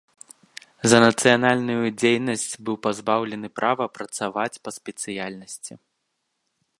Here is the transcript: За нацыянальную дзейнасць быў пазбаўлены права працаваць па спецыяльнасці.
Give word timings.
За 0.91 0.97
нацыянальную 1.05 1.91
дзейнасць 1.99 2.53
быў 2.69 2.75
пазбаўлены 2.87 3.47
права 3.61 3.85
працаваць 3.99 4.61
па 4.65 4.69
спецыяльнасці. 4.77 5.73